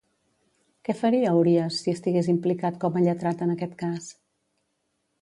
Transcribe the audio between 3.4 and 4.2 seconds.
en aquest cas?